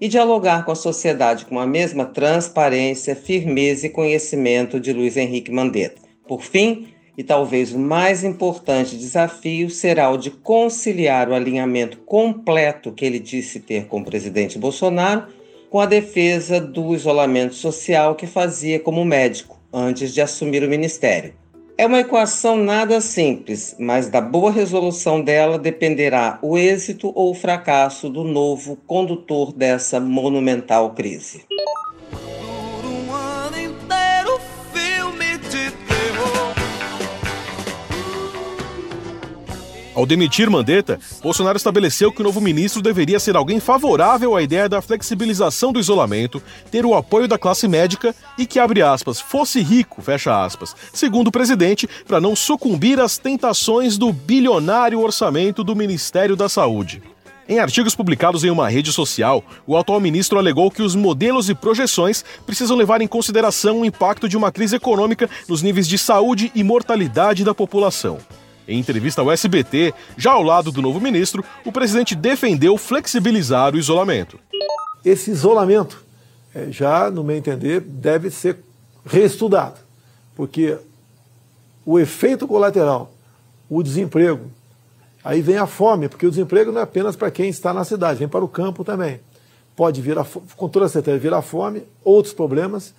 e 0.00 0.06
dialogar 0.06 0.64
com 0.64 0.70
a 0.70 0.76
sociedade 0.76 1.46
com 1.46 1.58
a 1.58 1.66
mesma 1.66 2.04
transparência, 2.04 3.16
firmeza 3.16 3.86
e 3.86 3.90
conhecimento 3.90 4.78
de 4.78 4.92
Luiz 4.92 5.16
Henrique 5.16 5.50
Mandetta. 5.50 6.00
Por 6.28 6.40
fim, 6.40 6.86
e 7.16 7.24
talvez 7.24 7.72
o 7.72 7.78
mais 7.78 8.22
importante 8.22 8.96
desafio 8.96 9.68
será 9.68 10.08
o 10.10 10.16
de 10.16 10.30
conciliar 10.30 11.28
o 11.28 11.34
alinhamento 11.34 11.98
completo 11.98 12.92
que 12.92 13.04
ele 13.04 13.18
disse 13.18 13.58
ter 13.58 13.86
com 13.86 14.00
o 14.00 14.04
presidente 14.04 14.56
Bolsonaro 14.56 15.26
com 15.70 15.80
a 15.80 15.86
defesa 15.86 16.60
do 16.60 16.94
isolamento 16.94 17.54
social 17.54 18.14
que 18.14 18.26
fazia 18.26 18.80
como 18.80 19.04
médico 19.04 19.58
antes 19.72 20.14
de 20.14 20.20
assumir 20.20 20.62
o 20.62 20.68
ministério. 20.68 21.34
É 21.76 21.86
uma 21.86 22.00
equação 22.00 22.56
nada 22.56 23.00
simples, 23.00 23.76
mas 23.78 24.08
da 24.08 24.20
boa 24.20 24.50
resolução 24.50 25.20
dela 25.20 25.56
dependerá 25.56 26.36
o 26.42 26.58
êxito 26.58 27.12
ou 27.14 27.30
o 27.30 27.34
fracasso 27.34 28.08
do 28.10 28.24
novo 28.24 28.76
condutor 28.84 29.52
dessa 29.52 30.00
monumental 30.00 30.92
crise. 30.92 31.44
Ao 39.98 40.06
demitir 40.06 40.48
Mandetta, 40.48 41.00
Bolsonaro 41.20 41.56
estabeleceu 41.56 42.12
que 42.12 42.20
o 42.20 42.24
novo 42.24 42.40
ministro 42.40 42.80
deveria 42.80 43.18
ser 43.18 43.34
alguém 43.34 43.58
favorável 43.58 44.36
à 44.36 44.40
ideia 44.40 44.68
da 44.68 44.80
flexibilização 44.80 45.72
do 45.72 45.80
isolamento, 45.80 46.40
ter 46.70 46.86
o 46.86 46.94
apoio 46.94 47.26
da 47.26 47.36
classe 47.36 47.66
médica 47.66 48.14
e 48.38 48.46
que, 48.46 48.60
abre 48.60 48.80
aspas, 48.80 49.20
fosse 49.20 49.60
rico, 49.60 50.00
fecha 50.00 50.44
aspas, 50.44 50.72
segundo 50.92 51.26
o 51.26 51.32
presidente, 51.32 51.88
para 52.06 52.20
não 52.20 52.36
sucumbir 52.36 53.00
às 53.00 53.18
tentações 53.18 53.98
do 53.98 54.12
bilionário 54.12 55.00
orçamento 55.00 55.64
do 55.64 55.74
Ministério 55.74 56.36
da 56.36 56.48
Saúde. 56.48 57.02
Em 57.48 57.58
artigos 57.58 57.96
publicados 57.96 58.44
em 58.44 58.50
uma 58.50 58.68
rede 58.68 58.92
social, 58.92 59.42
o 59.66 59.76
atual 59.76 59.98
ministro 59.98 60.38
alegou 60.38 60.70
que 60.70 60.80
os 60.80 60.94
modelos 60.94 61.50
e 61.50 61.56
projeções 61.56 62.24
precisam 62.46 62.76
levar 62.76 63.02
em 63.02 63.08
consideração 63.08 63.80
o 63.80 63.84
impacto 63.84 64.28
de 64.28 64.36
uma 64.36 64.52
crise 64.52 64.76
econômica 64.76 65.28
nos 65.48 65.60
níveis 65.60 65.88
de 65.88 65.98
saúde 65.98 66.52
e 66.54 66.62
mortalidade 66.62 67.42
da 67.42 67.52
população. 67.52 68.18
Em 68.68 68.78
entrevista 68.78 69.22
ao 69.22 69.32
SBT, 69.32 69.94
já 70.18 70.32
ao 70.32 70.42
lado 70.42 70.70
do 70.70 70.82
novo 70.82 71.00
ministro, 71.00 71.42
o 71.64 71.72
presidente 71.72 72.14
defendeu 72.14 72.76
flexibilizar 72.76 73.74
o 73.74 73.78
isolamento. 73.78 74.38
esse 75.02 75.30
isolamento, 75.30 76.04
é, 76.54 76.70
já, 76.70 77.10
no 77.10 77.24
meu 77.24 77.34
entender, 77.34 77.80
deve 77.80 78.30
ser 78.30 78.58
reestudado, 79.06 79.78
porque 80.36 80.76
o 81.84 81.98
efeito 81.98 82.46
colateral, 82.46 83.10
o 83.70 83.82
desemprego, 83.82 84.50
aí 85.24 85.40
vem 85.40 85.56
a 85.56 85.66
fome, 85.66 86.06
porque 86.06 86.26
o 86.26 86.30
desemprego 86.30 86.70
não 86.70 86.80
é 86.80 86.84
apenas 86.84 87.16
para 87.16 87.30
quem 87.30 87.48
está 87.48 87.72
na 87.72 87.84
cidade, 87.84 88.18
vem 88.18 88.28
para 88.28 88.44
o 88.44 88.48
campo 88.48 88.84
também. 88.84 89.18
Pode 89.74 90.02
vir, 90.02 90.18
a, 90.18 90.26
com 90.56 90.68
toda 90.68 90.88
certeza, 90.88 91.18
vir 91.18 91.32
a 91.32 91.40
fome, 91.40 91.84
outros 92.04 92.34
problemas 92.34 92.92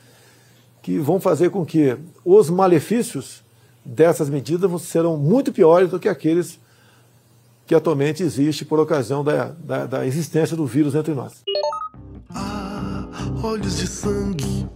que 0.82 0.98
vão 0.98 1.20
fazer 1.20 1.52
com 1.52 1.64
que 1.64 1.96
os 2.26 2.50
malefícios 2.50 3.44
dessas 3.84 4.30
medidas 4.30 4.82
serão 4.82 5.18
muito 5.18 5.52
piores 5.52 5.90
do 5.90 6.00
que 6.00 6.10
aqueles 6.10 6.60
que 7.66 7.76
atualmente 7.76 8.24
existe 8.24 8.66
por 8.66 8.80
ocasião 8.80 9.24
da, 9.24 9.52
da, 9.60 9.86
da 9.86 10.08
existência 10.08 10.58
do 10.58 10.66
vírus 10.66 10.96
entre 10.96 11.14
nós. 11.14 11.44
Ah, 12.34 13.06
olhos 13.44 13.78
de 13.78 13.86
sangue, 13.88 14.68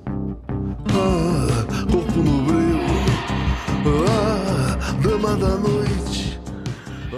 ah, 0.89 1.91
corpo 1.91 2.19
no 2.19 2.43
breu, 2.43 2.79
ah, 4.07 4.93
dama 5.01 5.35
da 5.35 5.57
noite. 5.57 6.39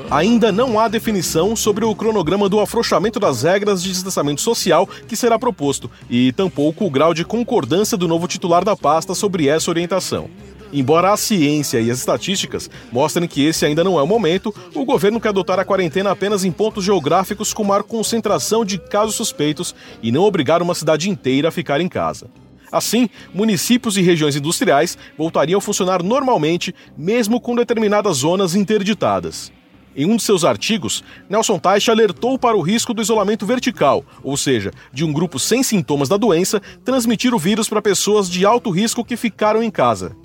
Ainda 0.10 0.52
não 0.52 0.80
há 0.80 0.88
definição 0.88 1.56
sobre 1.56 1.84
o 1.84 1.96
cronograma 1.96 2.48
do 2.48 2.60
afrouxamento 2.60 3.20
das 3.20 3.42
regras 3.42 3.84
de 3.84 3.90
distanciamento 3.90 4.40
social 4.40 4.88
que 4.88 5.16
será 5.16 5.38
proposto, 5.38 5.92
e 6.10 6.32
tampouco 6.32 6.86
o 6.86 6.90
grau 6.90 7.14
de 7.14 7.26
concordância 7.26 7.98
do 7.98 8.08
novo 8.08 8.28
titular 8.28 8.64
da 8.64 8.78
pasta 8.78 9.14
sobre 9.14 9.50
essa 9.50 9.70
orientação. 9.70 10.30
Embora 10.78 11.14
a 11.14 11.16
ciência 11.16 11.80
e 11.80 11.90
as 11.90 12.00
estatísticas 12.00 12.70
mostrem 12.92 13.30
que 13.30 13.46
esse 13.46 13.66
ainda 13.66 13.82
não 13.82 13.98
é 13.98 14.04
o 14.04 14.08
momento, 14.08 14.54
o 14.74 14.84
governo 14.84 15.22
quer 15.22 15.30
adotar 15.30 15.58
a 15.58 15.64
quarentena 15.64 16.12
apenas 16.12 16.44
em 16.44 16.52
pontos 16.52 16.84
geográficos 16.84 17.54
com 17.54 17.64
maior 17.64 17.82
concentração 17.82 18.66
de 18.66 18.78
casos 18.78 19.16
suspeitos 19.16 19.74
e 20.04 20.12
não 20.12 20.24
obrigar 20.24 20.62
uma 20.62 20.76
cidade 20.76 21.10
inteira 21.10 21.48
a 21.48 21.52
ficar 21.52 21.80
em 21.80 21.88
casa. 21.88 22.28
Assim, 22.70 23.10
municípios 23.34 23.96
e 23.96 24.02
regiões 24.02 24.36
industriais 24.36 24.98
voltariam 25.18 25.60
a 25.60 25.62
funcionar 25.62 26.04
normalmente, 26.04 26.76
mesmo 26.98 27.40
com 27.40 27.56
determinadas 27.56 28.18
zonas 28.18 28.54
interditadas. 28.54 29.54
Em 29.96 30.06
um 30.06 30.18
de 30.18 30.24
seus 30.24 30.44
artigos, 30.44 31.02
Nelson 31.30 31.58
Teich 31.58 31.90
alertou 31.90 32.38
para 32.38 32.58
o 32.58 32.62
risco 32.62 32.94
do 32.94 33.02
isolamento 33.02 33.46
vertical, 33.46 34.04
ou 34.22 34.36
seja, 34.36 34.72
de 34.92 35.06
um 35.06 35.14
grupo 35.14 35.40
sem 35.40 35.64
sintomas 35.64 36.10
da 36.10 36.18
doença 36.18 36.62
transmitir 36.84 37.34
o 37.34 37.40
vírus 37.40 37.70
para 37.70 37.82
pessoas 37.82 38.30
de 38.30 38.46
alto 38.46 38.70
risco 38.72 39.06
que 39.06 39.16
ficaram 39.16 39.64
em 39.64 39.72
casa. 39.72 40.18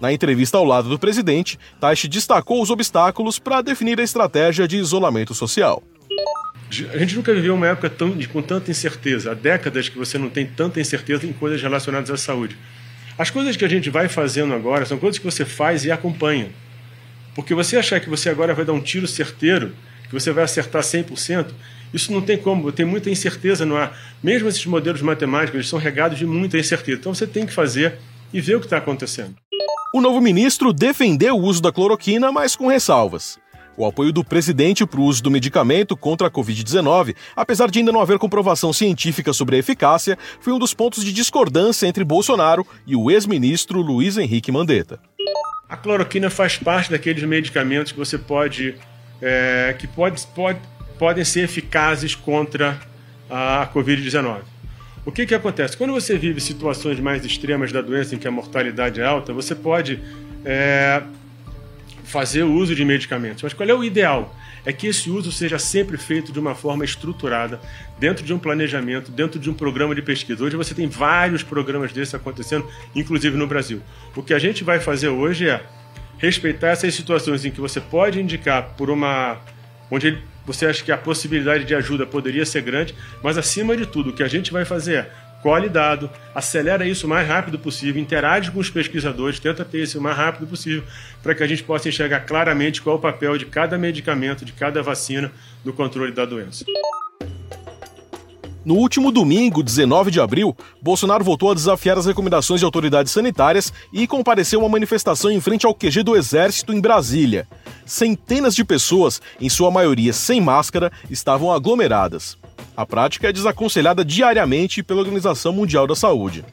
Na 0.00 0.12
entrevista 0.12 0.56
ao 0.56 0.64
lado 0.64 0.88
do 0.88 0.98
presidente, 0.98 1.58
Taishi 1.80 2.06
destacou 2.06 2.62
os 2.62 2.70
obstáculos 2.70 3.38
para 3.38 3.62
definir 3.62 3.98
a 3.98 4.02
estratégia 4.02 4.68
de 4.68 4.76
isolamento 4.76 5.34
social. 5.34 5.82
A 6.92 6.98
gente 6.98 7.16
nunca 7.16 7.34
viveu 7.34 7.54
uma 7.54 7.66
época 7.66 7.88
tão, 7.90 8.16
com 8.26 8.42
tanta 8.42 8.70
incerteza. 8.70 9.32
Há 9.32 9.34
décadas 9.34 9.88
que 9.88 9.98
você 9.98 10.18
não 10.18 10.28
tem 10.28 10.46
tanta 10.46 10.80
incerteza 10.80 11.26
em 11.26 11.32
coisas 11.32 11.60
relacionadas 11.60 12.10
à 12.10 12.16
saúde. 12.16 12.56
As 13.18 13.30
coisas 13.30 13.56
que 13.56 13.64
a 13.64 13.68
gente 13.68 13.90
vai 13.90 14.08
fazendo 14.08 14.54
agora 14.54 14.86
são 14.86 14.98
coisas 14.98 15.18
que 15.18 15.24
você 15.24 15.44
faz 15.44 15.84
e 15.84 15.90
acompanha. 15.90 16.50
Porque 17.34 17.54
você 17.54 17.76
achar 17.76 17.98
que 17.98 18.08
você 18.08 18.28
agora 18.28 18.54
vai 18.54 18.64
dar 18.64 18.74
um 18.74 18.80
tiro 18.80 19.08
certeiro, 19.08 19.72
que 20.06 20.12
você 20.12 20.30
vai 20.30 20.44
acertar 20.44 20.82
100%, 20.82 21.46
isso 21.92 22.12
não 22.12 22.20
tem 22.20 22.36
como, 22.36 22.70
tem 22.70 22.86
muita 22.86 23.10
incerteza 23.10 23.64
no 23.64 23.76
ar. 23.76 23.98
Mesmo 24.22 24.48
esses 24.48 24.64
modelos 24.66 25.02
matemáticos, 25.02 25.54
eles 25.54 25.68
são 25.68 25.78
regados 25.78 26.18
de 26.18 26.26
muita 26.26 26.58
incerteza. 26.58 26.98
Então 27.00 27.14
você 27.14 27.26
tem 27.26 27.46
que 27.46 27.52
fazer 27.52 27.94
e 28.32 28.40
ver 28.40 28.56
o 28.56 28.60
que 28.60 28.66
está 28.66 28.76
acontecendo. 28.76 29.34
O 29.92 30.02
novo 30.02 30.20
ministro 30.20 30.70
defendeu 30.70 31.34
o 31.34 31.42
uso 31.42 31.62
da 31.62 31.72
cloroquina, 31.72 32.30
mas 32.30 32.54
com 32.54 32.66
ressalvas. 32.66 33.38
O 33.74 33.86
apoio 33.86 34.12
do 34.12 34.22
presidente 34.22 34.84
para 34.84 35.00
o 35.00 35.04
uso 35.04 35.22
do 35.22 35.30
medicamento 35.30 35.96
contra 35.96 36.26
a 36.26 36.30
Covid-19, 36.30 37.16
apesar 37.34 37.70
de 37.70 37.78
ainda 37.78 37.90
não 37.90 38.02
haver 38.02 38.18
comprovação 38.18 38.70
científica 38.70 39.32
sobre 39.32 39.56
a 39.56 39.58
eficácia, 39.60 40.18
foi 40.40 40.52
um 40.52 40.58
dos 40.58 40.74
pontos 40.74 41.02
de 41.02 41.10
discordância 41.10 41.86
entre 41.86 42.04
Bolsonaro 42.04 42.66
e 42.86 42.94
o 42.94 43.10
ex-ministro 43.10 43.80
Luiz 43.80 44.18
Henrique 44.18 44.52
Mandetta. 44.52 45.00
A 45.66 45.76
cloroquina 45.76 46.28
faz 46.28 46.58
parte 46.58 46.90
daqueles 46.90 47.22
medicamentos 47.22 47.90
que 47.90 47.98
você 47.98 48.18
pode. 48.18 48.74
É, 49.22 49.74
que 49.78 49.86
pode, 49.86 50.24
pode, 50.28 50.60
podem 50.98 51.24
ser 51.24 51.44
eficazes 51.44 52.14
contra 52.14 52.78
a 53.30 53.68
Covid-19. 53.74 54.42
O 55.08 55.10
que, 55.10 55.24
que 55.24 55.34
acontece? 55.34 55.74
Quando 55.74 55.94
você 55.94 56.18
vive 56.18 56.38
situações 56.38 57.00
mais 57.00 57.24
extremas 57.24 57.72
da 57.72 57.80
doença, 57.80 58.14
em 58.14 58.18
que 58.18 58.28
a 58.28 58.30
mortalidade 58.30 59.00
é 59.00 59.06
alta, 59.06 59.32
você 59.32 59.54
pode 59.54 59.98
é, 60.44 61.02
fazer 62.04 62.42
o 62.42 62.52
uso 62.52 62.74
de 62.74 62.84
medicamentos. 62.84 63.42
Mas 63.42 63.54
qual 63.54 63.66
é 63.66 63.72
o 63.72 63.82
ideal? 63.82 64.36
É 64.66 64.72
que 64.72 64.86
esse 64.86 65.08
uso 65.08 65.32
seja 65.32 65.58
sempre 65.58 65.96
feito 65.96 66.30
de 66.30 66.38
uma 66.38 66.54
forma 66.54 66.84
estruturada, 66.84 67.58
dentro 67.98 68.22
de 68.22 68.34
um 68.34 68.38
planejamento, 68.38 69.10
dentro 69.10 69.40
de 69.40 69.48
um 69.48 69.54
programa 69.54 69.94
de 69.94 70.02
pesquisa. 70.02 70.44
Hoje 70.44 70.56
você 70.56 70.74
tem 70.74 70.86
vários 70.86 71.42
programas 71.42 71.90
desses 71.90 72.14
acontecendo, 72.14 72.68
inclusive 72.94 73.34
no 73.34 73.46
Brasil. 73.46 73.80
O 74.14 74.22
que 74.22 74.34
a 74.34 74.38
gente 74.38 74.62
vai 74.62 74.78
fazer 74.78 75.08
hoje 75.08 75.48
é 75.48 75.62
respeitar 76.18 76.68
essas 76.68 76.94
situações 76.94 77.46
em 77.46 77.50
que 77.50 77.62
você 77.62 77.80
pode 77.80 78.20
indicar 78.20 78.74
por 78.76 78.90
uma. 78.90 79.38
onde 79.90 80.22
você 80.48 80.64
acha 80.64 80.82
que 80.82 80.90
a 80.90 80.96
possibilidade 80.96 81.64
de 81.64 81.74
ajuda 81.74 82.06
poderia 82.06 82.46
ser 82.46 82.62
grande, 82.62 82.94
mas 83.22 83.36
acima 83.36 83.76
de 83.76 83.84
tudo, 83.84 84.10
o 84.10 84.12
que 84.14 84.22
a 84.22 84.28
gente 84.28 84.50
vai 84.50 84.64
fazer 84.64 84.94
é 84.94 85.10
colhe 85.42 85.68
dado, 85.68 86.10
acelera 86.34 86.84
isso 86.86 87.06
o 87.06 87.08
mais 87.08 87.28
rápido 87.28 87.58
possível, 87.58 88.02
interage 88.02 88.50
com 88.50 88.58
os 88.58 88.70
pesquisadores, 88.70 89.38
tenta 89.38 89.64
ter 89.64 89.82
isso 89.82 89.98
o 89.98 90.02
mais 90.02 90.16
rápido 90.16 90.46
possível, 90.48 90.82
para 91.22 91.34
que 91.34 91.42
a 91.42 91.46
gente 91.46 91.62
possa 91.62 91.88
enxergar 91.88 92.20
claramente 92.20 92.82
qual 92.82 92.96
é 92.96 92.98
o 92.98 93.02
papel 93.02 93.36
de 93.36 93.46
cada 93.46 93.78
medicamento, 93.78 94.44
de 94.44 94.52
cada 94.52 94.82
vacina 94.82 95.30
no 95.64 95.72
controle 95.72 96.12
da 96.12 96.24
doença. 96.24 96.64
No 98.68 98.74
último 98.74 99.10
domingo, 99.10 99.62
19 99.62 100.10
de 100.10 100.20
abril, 100.20 100.54
Bolsonaro 100.82 101.24
voltou 101.24 101.50
a 101.50 101.54
desafiar 101.54 101.96
as 101.96 102.04
recomendações 102.04 102.60
de 102.60 102.66
autoridades 102.66 103.10
sanitárias 103.10 103.72
e 103.90 104.06
compareceu 104.06 104.60
a 104.60 104.64
uma 104.64 104.68
manifestação 104.68 105.30
em 105.30 105.40
frente 105.40 105.64
ao 105.64 105.74
QG 105.74 106.02
do 106.02 106.14
Exército 106.14 106.74
em 106.74 106.78
Brasília. 106.78 107.48
Centenas 107.86 108.54
de 108.54 108.62
pessoas, 108.62 109.22
em 109.40 109.48
sua 109.48 109.70
maioria 109.70 110.12
sem 110.12 110.38
máscara, 110.38 110.92
estavam 111.08 111.50
aglomeradas. 111.50 112.36
A 112.76 112.84
prática 112.84 113.30
é 113.30 113.32
desaconselhada 113.32 114.04
diariamente 114.04 114.82
pela 114.82 115.00
Organização 115.00 115.50
Mundial 115.50 115.86
da 115.86 115.96
Saúde. 115.96 116.44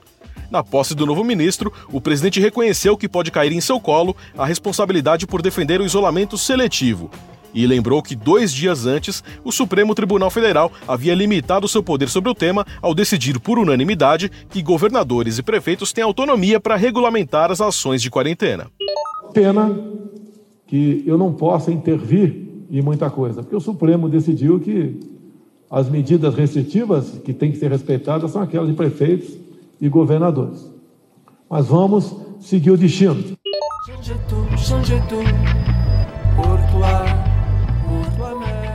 Na 0.49 0.63
posse 0.63 0.95
do 0.95 1.05
novo 1.05 1.21
ministro, 1.21 1.73
o 1.91 1.99
presidente 1.99 2.39
reconheceu 2.39 2.95
que 2.95 3.09
pode 3.09 3.29
cair 3.29 3.51
em 3.51 3.59
seu 3.59 3.77
colo 3.77 4.15
a 4.37 4.45
responsabilidade 4.45 5.27
por 5.27 5.41
defender 5.41 5.81
o 5.81 5.85
isolamento 5.85 6.37
seletivo 6.37 7.11
e 7.55 7.65
lembrou 7.65 8.03
que 8.03 8.15
dois 8.15 8.53
dias 8.53 8.85
antes, 8.85 9.23
o 9.43 9.51
Supremo 9.51 9.95
Tribunal 9.95 10.29
Federal 10.29 10.71
havia 10.85 11.15
limitado 11.15 11.67
seu 11.67 11.81
poder 11.81 12.09
sobre 12.09 12.29
o 12.29 12.35
tema 12.35 12.67
ao 12.81 12.93
decidir 12.93 13.39
por 13.39 13.57
unanimidade 13.57 14.29
que 14.49 14.61
governadores 14.61 15.37
e 15.37 15.43
prefeitos 15.43 15.93
têm 15.93 16.03
autonomia 16.03 16.59
para 16.59 16.75
regulamentar 16.75 17.51
as 17.51 17.61
ações 17.61 18.01
de 18.01 18.11
quarentena. 18.11 18.67
Pena 19.33 19.73
que 20.67 21.03
eu 21.05 21.17
não 21.17 21.31
possa 21.31 21.71
intervir 21.71 22.45
em 22.69 22.81
muita 22.81 23.09
coisa, 23.09 23.41
porque 23.41 23.55
o 23.55 23.61
Supremo 23.61 24.09
decidiu 24.09 24.59
que 24.59 24.99
as 25.69 25.89
medidas 25.89 26.35
restritivas 26.35 27.09
que 27.23 27.33
têm 27.33 27.51
que 27.51 27.57
ser 27.57 27.71
respeitadas 27.71 28.31
são 28.31 28.41
aquelas 28.41 28.67
de 28.67 28.75
prefeitos 28.75 29.37
e 29.79 29.87
governadores. 29.87 30.69
Mas 31.49 31.67
vamos 31.67 32.15
seguir 32.39 32.71
o 32.71 32.77
destino. 32.77 33.23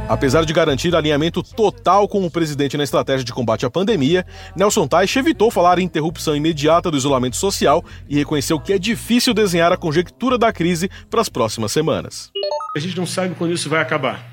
Apesar 0.08 0.44
de 0.44 0.52
garantir 0.52 0.94
alinhamento 0.94 1.42
total 1.42 2.08
com 2.08 2.26
o 2.26 2.30
presidente 2.30 2.76
na 2.76 2.82
estratégia 2.82 3.24
de 3.24 3.32
combate 3.32 3.64
à 3.64 3.70
pandemia, 3.70 4.26
Nelson 4.56 4.88
Teich 4.88 5.18
evitou 5.18 5.50
falar 5.50 5.78
em 5.78 5.84
interrupção 5.84 6.34
imediata 6.34 6.90
do 6.90 6.96
isolamento 6.96 7.36
social 7.36 7.84
e 8.08 8.16
reconheceu 8.16 8.58
que 8.58 8.72
é 8.72 8.78
difícil 8.78 9.32
desenhar 9.32 9.72
a 9.72 9.76
conjectura 9.76 10.36
da 10.36 10.52
crise 10.52 10.90
para 11.08 11.20
as 11.20 11.28
próximas 11.28 11.70
semanas. 11.70 12.32
A 12.74 12.78
gente 12.80 12.96
não 12.96 13.06
sabe 13.06 13.34
quando 13.36 13.52
isso 13.52 13.68
vai 13.68 13.80
acabar. 13.80 14.28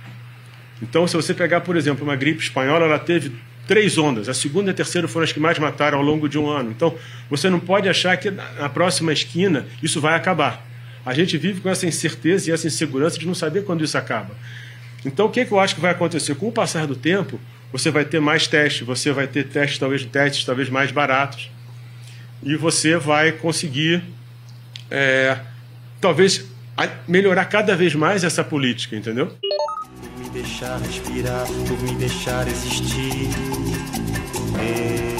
Então, 0.81 1.07
se 1.07 1.15
você 1.15 1.33
pegar, 1.33 1.61
por 1.61 1.75
exemplo, 1.75 2.03
uma 2.03 2.15
gripe 2.15 2.41
espanhola, 2.41 2.85
ela 2.85 2.99
teve 2.99 3.31
três 3.67 3.97
ondas. 3.97 4.27
A 4.29 4.33
segunda 4.33 4.69
e 4.69 4.71
a 4.71 4.75
terceira 4.75 5.07
foram 5.07 5.25
as 5.25 5.31
que 5.31 5.39
mais 5.39 5.59
mataram 5.59 5.99
ao 5.99 6.03
longo 6.03 6.27
de 6.27 6.39
um 6.39 6.49
ano. 6.49 6.71
Então, 6.71 6.95
você 7.29 7.49
não 7.49 7.59
pode 7.59 7.87
achar 7.87 8.15
que 8.17 8.31
na 8.31 8.69
próxima 8.69 9.13
esquina 9.13 9.67
isso 9.81 9.99
vai 10.01 10.15
acabar. 10.15 10.65
A 11.05 11.13
gente 11.13 11.37
vive 11.37 11.61
com 11.61 11.69
essa 11.69 11.85
incerteza 11.85 12.49
e 12.49 12.53
essa 12.53 12.67
insegurança 12.67 13.17
de 13.17 13.25
não 13.25 13.35
saber 13.35 13.63
quando 13.63 13.83
isso 13.83 13.97
acaba. 13.97 14.35
Então, 15.07 15.27
o 15.27 15.29
que, 15.29 15.45
que 15.45 15.51
eu 15.51 15.59
acho 15.59 15.73
que 15.73 15.81
vai 15.81 15.91
acontecer? 15.91 16.35
Com 16.35 16.49
o 16.49 16.51
passar 16.51 16.85
do 16.85 16.95
tempo, 16.95 17.39
você 17.71 17.89
vai 17.89 18.03
ter 18.03 18.19
mais 18.19 18.45
testes, 18.45 18.85
você 18.85 19.11
vai 19.11 19.25
ter 19.25 19.47
testes, 19.47 19.79
talvez 19.79 20.03
testes 20.05 20.45
talvez 20.45 20.69
mais 20.69 20.91
baratos, 20.91 21.49
e 22.43 22.55
você 22.57 22.97
vai 22.97 23.31
conseguir, 23.31 24.03
é, 24.91 25.37
talvez, 26.01 26.45
melhorar 27.07 27.45
cada 27.45 27.75
vez 27.75 27.95
mais 27.95 28.23
essa 28.25 28.43
política, 28.43 28.95
entendeu? 28.95 29.27
Por 29.27 30.23
me 30.23 30.29
deixar 30.29 30.77
respirar, 30.77 31.47
por 31.47 31.81
me 31.83 31.95
deixar 31.95 32.45
existir. 32.47 33.29
Deus 34.57 35.16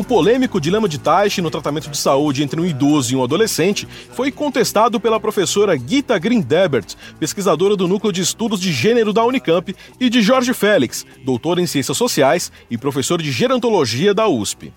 O 0.00 0.02
polêmico 0.02 0.58
dilema 0.58 0.88
de 0.88 0.98
Taishi 0.98 1.42
no 1.42 1.50
tratamento 1.50 1.90
de 1.90 1.98
saúde 1.98 2.42
entre 2.42 2.58
um 2.58 2.64
idoso 2.64 3.12
e 3.12 3.16
um 3.16 3.22
adolescente 3.22 3.86
foi 4.14 4.32
contestado 4.32 4.98
pela 4.98 5.20
professora 5.20 5.76
Gita 5.78 6.18
Grindebert, 6.18 6.94
pesquisadora 7.18 7.76
do 7.76 7.86
Núcleo 7.86 8.10
de 8.10 8.22
Estudos 8.22 8.58
de 8.58 8.72
Gênero 8.72 9.12
da 9.12 9.22
Unicamp, 9.22 9.76
e 10.00 10.08
de 10.08 10.22
Jorge 10.22 10.54
Félix, 10.54 11.04
doutor 11.22 11.58
em 11.58 11.66
Ciências 11.66 11.98
Sociais 11.98 12.50
e 12.70 12.78
professor 12.78 13.20
de 13.20 13.30
Gerontologia 13.30 14.14
da 14.14 14.26
USP. 14.26 14.72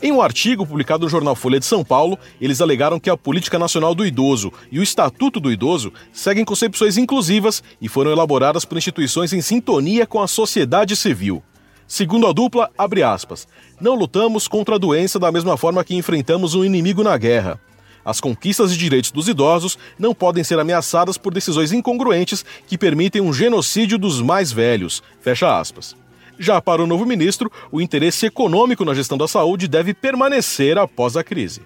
Em 0.00 0.12
um 0.12 0.22
artigo 0.22 0.64
publicado 0.64 1.02
no 1.02 1.10
jornal 1.10 1.34
Folha 1.34 1.58
de 1.58 1.66
São 1.66 1.82
Paulo, 1.82 2.16
eles 2.40 2.60
alegaram 2.60 3.00
que 3.00 3.10
a 3.10 3.16
Política 3.16 3.58
Nacional 3.58 3.96
do 3.96 4.06
Idoso 4.06 4.52
e 4.70 4.78
o 4.78 4.82
Estatuto 4.84 5.40
do 5.40 5.50
Idoso 5.50 5.92
seguem 6.12 6.44
concepções 6.44 6.96
inclusivas 6.96 7.64
e 7.80 7.88
foram 7.88 8.12
elaboradas 8.12 8.64
por 8.64 8.78
instituições 8.78 9.32
em 9.32 9.40
sintonia 9.40 10.06
com 10.06 10.22
a 10.22 10.28
sociedade 10.28 10.94
civil. 10.94 11.42
Segundo 11.88 12.26
a 12.26 12.32
dupla, 12.34 12.70
abre 12.76 13.02
aspas, 13.02 13.48
não 13.80 13.94
lutamos 13.94 14.46
contra 14.46 14.74
a 14.74 14.78
doença 14.78 15.18
da 15.18 15.32
mesma 15.32 15.56
forma 15.56 15.82
que 15.82 15.96
enfrentamos 15.96 16.54
um 16.54 16.62
inimigo 16.62 17.02
na 17.02 17.16
guerra. 17.16 17.58
As 18.04 18.20
conquistas 18.20 18.70
de 18.70 18.78
direitos 18.78 19.10
dos 19.10 19.26
idosos 19.26 19.78
não 19.98 20.14
podem 20.14 20.44
ser 20.44 20.58
ameaçadas 20.58 21.16
por 21.16 21.32
decisões 21.32 21.72
incongruentes 21.72 22.44
que 22.66 22.76
permitem 22.76 23.22
um 23.22 23.32
genocídio 23.32 23.98
dos 23.98 24.20
mais 24.20 24.52
velhos. 24.52 25.02
Fecha 25.20 25.58
aspas. 25.58 25.96
Já 26.38 26.60
para 26.60 26.82
o 26.82 26.86
novo 26.86 27.06
ministro, 27.06 27.50
o 27.72 27.80
interesse 27.80 28.26
econômico 28.26 28.84
na 28.84 28.92
gestão 28.92 29.16
da 29.16 29.26
saúde 29.26 29.66
deve 29.66 29.94
permanecer 29.94 30.76
após 30.76 31.16
a 31.16 31.24
crise. 31.24 31.62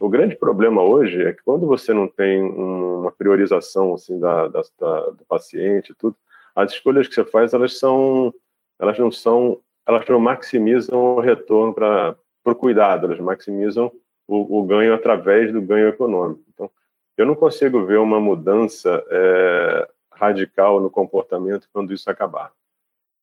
O 0.00 0.08
grande 0.08 0.36
problema 0.36 0.82
hoje 0.82 1.20
é 1.22 1.34
que 1.34 1.42
quando 1.44 1.66
você 1.66 1.92
não 1.92 2.08
tem 2.08 2.42
uma 2.42 3.12
priorização 3.12 3.92
assim 3.92 4.18
da, 4.18 4.48
da, 4.48 4.62
da, 4.80 5.00
do 5.10 5.24
paciente, 5.28 5.94
tudo, 5.98 6.16
as 6.56 6.72
escolhas 6.72 7.06
que 7.06 7.14
você 7.14 7.24
faz 7.24 7.52
elas 7.52 7.78
são, 7.78 8.32
elas 8.80 8.98
não 8.98 9.10
são, 9.10 9.60
elas 9.86 10.06
não 10.08 10.18
maximizam 10.18 10.98
o 10.98 11.20
retorno 11.20 11.74
para 11.74 12.16
o 12.44 12.54
cuidado, 12.54 13.06
elas 13.06 13.20
maximizam 13.20 13.92
o, 14.26 14.60
o, 14.60 14.64
ganho 14.64 14.94
através 14.94 15.52
do 15.52 15.60
ganho 15.60 15.88
econômico. 15.88 16.42
Então, 16.52 16.70
eu 17.16 17.26
não 17.26 17.34
consigo 17.34 17.84
ver 17.84 17.98
uma 17.98 18.18
mudança 18.18 19.04
é, 19.10 19.88
radical 20.12 20.80
no 20.80 20.90
comportamento 20.90 21.68
quando 21.72 21.92
isso 21.92 22.10
acabar 22.10 22.52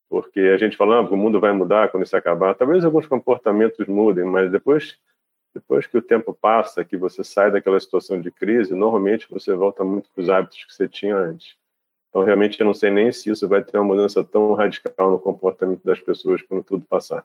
porque 0.10 0.40
a 0.40 0.58
gente 0.58 0.78
fala, 0.78 0.98
ah, 0.98 1.02
o 1.02 1.18
mundo 1.18 1.40
vai 1.40 1.52
mudar 1.52 1.90
quando 1.90 2.04
isso 2.04 2.16
acabar. 2.16 2.56
Talvez 2.56 2.84
alguns 2.86 3.06
comportamentos 3.06 3.86
mudem, 3.88 4.24
mas 4.24 4.52
depois, 4.52 4.98
depois 5.54 5.86
que 5.86 5.98
o 5.98 6.02
tempo 6.02 6.34
passa, 6.34 6.86
que 6.86 6.96
você 6.96 7.24
sai 7.24 7.52
daquela 7.52 7.80
situação 7.80 8.20
de 8.20 8.32
crise, 8.32 8.74
normalmente 8.74 9.28
você 9.30 9.54
volta 9.54 9.84
muito 9.84 10.10
para 10.12 10.22
os 10.22 10.30
hábitos 10.30 10.64
que 10.64 10.74
você 10.74 10.88
tinha 10.88 11.16
antes. 11.16 11.56
Então, 12.18 12.26
realmente, 12.26 12.60
eu 12.60 12.66
não 12.66 12.74
sei 12.74 12.90
nem 12.90 13.12
se 13.12 13.30
isso 13.30 13.48
vai 13.48 13.64
ter 13.64 13.78
uma 13.78 13.84
mudança 13.84 14.24
tão 14.24 14.52
radical 14.56 15.12
no 15.12 15.20
comportamento 15.20 15.84
das 15.86 16.00
pessoas 16.00 16.42
quando 16.42 16.64
tudo 16.64 16.84
passar. 16.90 17.24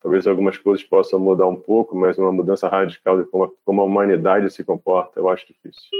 Talvez 0.00 0.26
algumas 0.26 0.56
coisas 0.56 0.82
possam 0.82 1.20
mudar 1.20 1.46
um 1.46 1.56
pouco, 1.56 1.94
mas 1.94 2.16
uma 2.16 2.32
mudança 2.32 2.66
radical 2.66 3.22
de 3.22 3.28
como 3.28 3.44
a, 3.44 3.50
como 3.66 3.82
a 3.82 3.84
humanidade 3.84 4.50
se 4.50 4.64
comporta, 4.64 5.20
eu 5.20 5.28
acho 5.28 5.46
difícil. 5.46 5.90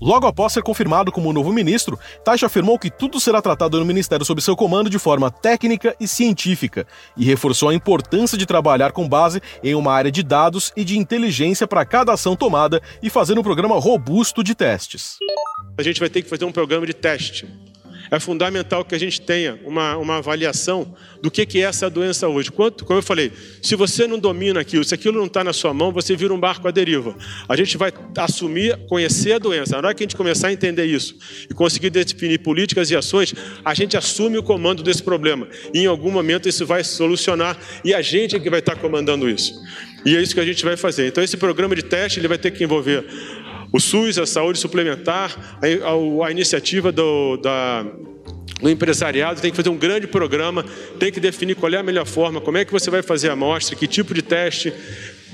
Logo 0.00 0.26
após 0.26 0.52
ser 0.52 0.62
confirmado 0.62 1.12
como 1.12 1.32
novo 1.32 1.52
ministro, 1.52 1.98
Taixa 2.24 2.46
afirmou 2.46 2.78
que 2.78 2.90
tudo 2.90 3.20
será 3.20 3.40
tratado 3.40 3.78
no 3.78 3.84
ministério 3.84 4.24
sob 4.24 4.40
seu 4.42 4.56
comando 4.56 4.90
de 4.90 4.98
forma 4.98 5.30
técnica 5.30 5.94
e 6.00 6.08
científica 6.08 6.86
e 7.16 7.24
reforçou 7.24 7.68
a 7.68 7.74
importância 7.74 8.36
de 8.36 8.46
trabalhar 8.46 8.92
com 8.92 9.08
base 9.08 9.40
em 9.62 9.74
uma 9.74 9.92
área 9.92 10.10
de 10.10 10.22
dados 10.22 10.72
e 10.76 10.84
de 10.84 10.98
inteligência 10.98 11.66
para 11.66 11.84
cada 11.84 12.12
ação 12.12 12.36
tomada 12.36 12.82
e 13.02 13.08
fazer 13.08 13.38
um 13.38 13.42
programa 13.42 13.78
robusto 13.78 14.42
de 14.42 14.54
testes. 14.54 15.16
A 15.78 15.82
gente 15.82 16.00
vai 16.00 16.08
ter 16.08 16.22
que 16.22 16.28
fazer 16.28 16.44
um 16.44 16.52
programa 16.52 16.86
de 16.86 16.94
teste 16.94 17.48
é 18.14 18.20
fundamental 18.20 18.84
que 18.84 18.94
a 18.94 18.98
gente 18.98 19.20
tenha 19.20 19.58
uma, 19.64 19.96
uma 19.96 20.16
avaliação 20.18 20.94
do 21.22 21.30
que, 21.30 21.44
que 21.44 21.58
é 21.58 21.62
essa 21.62 21.88
doença 21.88 22.28
hoje. 22.28 22.50
Quanto, 22.50 22.84
como 22.84 22.98
eu 22.98 23.02
falei, 23.02 23.32
se 23.62 23.74
você 23.74 24.06
não 24.06 24.18
domina 24.18 24.60
aquilo, 24.60 24.84
se 24.84 24.94
aquilo 24.94 25.18
não 25.18 25.26
está 25.26 25.42
na 25.42 25.52
sua 25.52 25.74
mão, 25.74 25.92
você 25.92 26.14
vira 26.14 26.32
um 26.32 26.38
barco 26.38 26.68
à 26.68 26.70
deriva. 26.70 27.16
A 27.48 27.56
gente 27.56 27.76
vai 27.76 27.92
assumir, 28.18 28.78
conhecer 28.88 29.32
a 29.32 29.38
doença. 29.38 29.80
Na 29.80 29.88
hora 29.88 29.94
que 29.94 30.02
a 30.02 30.06
gente 30.06 30.16
começar 30.16 30.48
a 30.48 30.52
entender 30.52 30.84
isso 30.84 31.16
e 31.50 31.54
conseguir 31.54 31.90
definir 31.90 32.38
políticas 32.38 32.90
e 32.90 32.96
ações, 32.96 33.34
a 33.64 33.74
gente 33.74 33.96
assume 33.96 34.38
o 34.38 34.42
comando 34.42 34.82
desse 34.82 35.02
problema. 35.02 35.48
E 35.72 35.80
em 35.80 35.86
algum 35.86 36.10
momento 36.10 36.48
isso 36.48 36.64
vai 36.66 36.84
solucionar 36.84 37.58
e 37.84 37.94
a 37.94 38.02
gente 38.02 38.36
é 38.36 38.40
que 38.40 38.50
vai 38.50 38.60
estar 38.60 38.76
comandando 38.76 39.28
isso. 39.28 39.54
E 40.04 40.14
é 40.14 40.20
isso 40.20 40.34
que 40.34 40.40
a 40.40 40.44
gente 40.44 40.62
vai 40.64 40.76
fazer. 40.76 41.08
Então 41.08 41.24
esse 41.24 41.36
programa 41.36 41.74
de 41.74 41.82
teste 41.82 42.20
ele 42.20 42.28
vai 42.28 42.36
ter 42.36 42.50
que 42.50 42.62
envolver 42.62 43.04
o 43.74 43.80
SUS, 43.80 44.18
a 44.18 44.24
saúde 44.24 44.56
suplementar, 44.60 45.36
a, 45.60 45.66
a, 45.66 46.28
a 46.28 46.30
iniciativa 46.30 46.92
do, 46.92 47.36
da, 47.38 47.84
do 48.62 48.70
empresariado 48.70 49.40
tem 49.40 49.50
que 49.50 49.56
fazer 49.56 49.68
um 49.68 49.76
grande 49.76 50.06
programa, 50.06 50.64
tem 50.96 51.10
que 51.10 51.18
definir 51.18 51.56
qual 51.56 51.72
é 51.72 51.76
a 51.76 51.82
melhor 51.82 52.06
forma, 52.06 52.40
como 52.40 52.56
é 52.56 52.64
que 52.64 52.70
você 52.70 52.88
vai 52.88 53.02
fazer 53.02 53.30
a 53.30 53.32
amostra, 53.32 53.74
que 53.74 53.88
tipo 53.88 54.14
de 54.14 54.22
teste, 54.22 54.72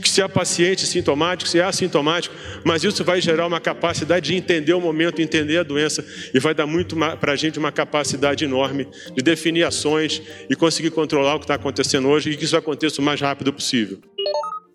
se 0.09 0.23
é 0.23 0.27
paciente 0.27 0.87
sintomático, 0.87 1.51
se 1.51 1.59
é 1.59 1.65
assintomático, 1.65 2.35
mas 2.65 2.83
isso 2.83 3.05
vai 3.05 3.21
gerar 3.21 3.47
uma 3.47 3.61
capacidade 3.61 4.31
de 4.31 4.35
entender 4.35 4.73
o 4.73 4.81
momento, 4.81 5.21
entender 5.21 5.59
a 5.59 5.63
doença 5.63 6.03
e 6.33 6.41
vai 6.41 6.55
dar 6.55 6.67
muito 6.67 6.97
para 7.21 7.33
a 7.33 7.37
gente 7.37 7.59
uma 7.59 7.71
capacidade 7.71 8.43
enorme 8.43 8.89
de 9.15 9.23
definir 9.23 9.65
ações 9.65 10.23
e 10.49 10.57
conseguir 10.57 10.93
controlar 10.93 11.35
o 11.35 11.39
que 11.41 11.45
está 11.45 11.57
acontecendo 11.57 12.09
hoje 12.09 12.31
e 12.31 12.37
que 12.39 12.45
isso 12.47 12.57
aconteça 12.57 13.03
o 13.03 13.05
mais 13.05 13.21
rápido 13.21 13.53
possível. 13.53 13.99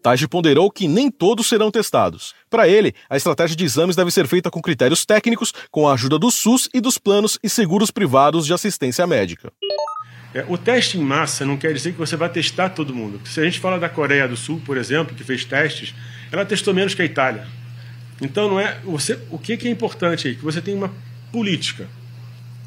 Tage 0.05 0.27
ponderou 0.27 0.69
que 0.69 0.87
nem 0.87 1.09
todos 1.09 1.47
serão 1.47 1.71
testados. 1.71 2.35
Para 2.47 2.67
ele, 2.67 2.93
a 3.09 3.17
estratégia 3.17 3.55
de 3.55 3.65
exames 3.65 3.95
deve 3.95 4.11
ser 4.11 4.27
feita 4.27 4.51
com 4.51 4.61
critérios 4.61 5.03
técnicos, 5.03 5.51
com 5.71 5.89
a 5.89 5.93
ajuda 5.93 6.19
do 6.19 6.29
SUS 6.29 6.69
e 6.71 6.79
dos 6.79 6.99
planos 6.99 7.39
e 7.41 7.49
seguros 7.49 7.89
privados 7.89 8.45
de 8.45 8.53
assistência 8.53 9.07
médica. 9.07 9.51
É, 10.31 10.45
o 10.47 10.59
teste 10.59 10.99
em 10.99 11.01
massa 11.01 11.43
não 11.43 11.57
quer 11.57 11.73
dizer 11.73 11.93
que 11.93 11.97
você 11.97 12.15
vai 12.15 12.29
testar 12.29 12.69
todo 12.69 12.93
mundo. 12.93 13.19
Se 13.25 13.39
a 13.39 13.45
gente 13.45 13.59
fala 13.59 13.79
da 13.79 13.89
Coreia 13.89 14.27
do 14.27 14.37
Sul, 14.37 14.61
por 14.63 14.77
exemplo, 14.77 15.15
que 15.15 15.23
fez 15.23 15.43
testes, 15.43 15.95
ela 16.31 16.45
testou 16.45 16.71
menos 16.71 16.93
que 16.93 17.01
a 17.01 17.05
Itália. 17.05 17.47
Então 18.21 18.47
não 18.47 18.59
é 18.59 18.77
você. 18.83 19.17
O 19.31 19.39
que, 19.39 19.57
que 19.57 19.67
é 19.67 19.71
importante 19.71 20.27
aí? 20.27 20.35
Que 20.35 20.43
você 20.43 20.61
tem 20.61 20.75
uma 20.75 20.93
política. 21.31 21.87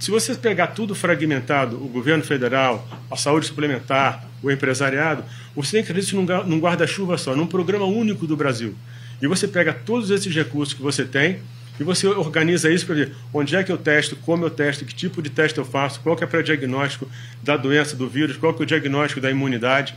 Se 0.01 0.11
você 0.11 0.35
pegar 0.35 0.66
tudo 0.68 0.92
fragmentado, 0.92 1.77
o 1.77 1.87
governo 1.87 2.24
federal, 2.24 2.85
a 3.09 3.14
saúde 3.16 3.46
suplementar, 3.46 4.27
o 4.42 4.51
empresariado, 4.51 5.24
você 5.55 5.72
tem 5.72 5.83
que 5.83 5.88
fazer 5.88 6.01
isso 6.01 6.16
num 6.16 6.59
guarda-chuva 6.59 7.18
só, 7.18 7.35
num 7.35 7.46
programa 7.46 7.85
único 7.85 8.27
do 8.27 8.37
Brasil. 8.37 8.74
E 9.20 9.27
você 9.27 9.48
pega 9.48 9.72
todos 9.72 10.11
esses 10.11 10.35
recursos 10.35 10.74
que 10.74 10.83
você 10.83 11.05
tem 11.05 11.38
e 11.81 11.85
você 11.85 12.07
organiza 12.07 12.70
isso 12.70 12.87
para 12.87 12.94
ver 12.96 13.12
onde 13.33 13.55
é 13.55 13.62
que 13.62 13.70
eu 13.70 13.79
testo, 13.79 14.16
como 14.16 14.44
eu 14.44 14.51
testo, 14.51 14.85
que 14.85 14.94
tipo 14.94 15.22
de 15.22 15.31
teste 15.31 15.59
eu 15.59 15.64
faço, 15.64 16.01
qual 16.01 16.16
que 16.16 16.24
é 16.24 16.27
o 16.27 16.31
pré-diagnóstico 16.31 17.09
da 17.42 17.57
doença, 17.57 17.94
do 17.94 18.09
vírus, 18.09 18.37
qual 18.37 18.53
que 18.53 18.62
é 18.62 18.64
o 18.64 18.66
diagnóstico 18.66 19.20
da 19.20 19.31
imunidade. 19.31 19.94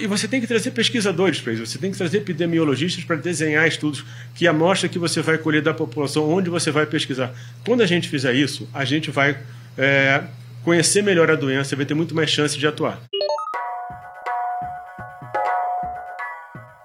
E 0.00 0.06
você 0.06 0.28
tem 0.28 0.40
que 0.40 0.46
trazer 0.46 0.70
pesquisadores 0.70 1.40
para 1.40 1.52
isso, 1.52 1.66
você 1.66 1.76
tem 1.76 1.90
que 1.90 1.98
trazer 1.98 2.18
epidemiologistas 2.18 3.02
para 3.04 3.16
desenhar 3.16 3.66
estudos 3.66 4.04
que 4.34 4.46
amostra 4.46 4.88
que 4.88 4.98
você 4.98 5.20
vai 5.20 5.36
colher 5.36 5.60
da 5.60 5.74
população, 5.74 6.30
onde 6.30 6.48
você 6.48 6.70
vai 6.70 6.86
pesquisar. 6.86 7.34
Quando 7.66 7.82
a 7.82 7.86
gente 7.86 8.08
fizer 8.08 8.32
isso, 8.32 8.68
a 8.72 8.84
gente 8.84 9.10
vai 9.10 9.36
é, 9.76 10.22
conhecer 10.62 11.02
melhor 11.02 11.30
a 11.30 11.34
doença 11.34 11.74
e 11.74 11.76
vai 11.76 11.84
ter 11.84 11.94
muito 11.94 12.14
mais 12.14 12.30
chance 12.30 12.56
de 12.56 12.66
atuar. 12.66 13.02